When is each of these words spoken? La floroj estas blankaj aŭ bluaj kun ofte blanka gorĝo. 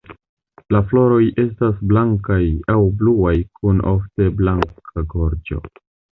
La 0.75 0.79
floroj 0.91 1.19
estas 1.43 1.75
blankaj 1.91 2.39
aŭ 2.77 2.79
bluaj 3.03 3.35
kun 3.61 3.85
ofte 3.93 4.31
blanka 4.43 5.07
gorĝo. 5.15 5.63